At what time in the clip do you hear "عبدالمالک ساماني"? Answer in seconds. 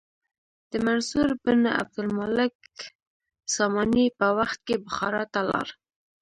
1.79-4.05